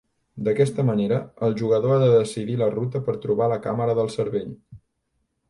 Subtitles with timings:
[0.45, 4.51] D'aquesta manera, el jugador ha de decidir la ruta per trobar la Càmera del cervell.